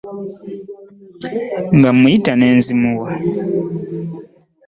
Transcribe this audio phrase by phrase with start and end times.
[1.77, 3.09] Nga mmuyita ne nzimuwa.